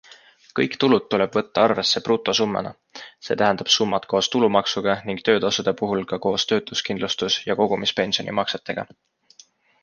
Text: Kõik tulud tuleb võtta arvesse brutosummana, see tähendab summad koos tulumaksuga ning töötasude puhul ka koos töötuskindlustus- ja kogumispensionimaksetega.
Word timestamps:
Kõik 0.59 0.75
tulud 0.83 1.03
tuleb 1.13 1.35
võtta 1.39 1.65
arvesse 1.67 2.01
brutosummana, 2.07 2.71
see 3.27 3.37
tähendab 3.41 3.69
summad 3.73 4.07
koos 4.15 4.31
tulumaksuga 4.37 4.97
ning 5.11 5.21
töötasude 5.29 5.75
puhul 5.83 6.03
ka 6.13 6.21
koos 6.25 6.47
töötuskindlustus- 6.55 7.39
ja 7.51 7.59
kogumispensionimaksetega. 7.63 8.89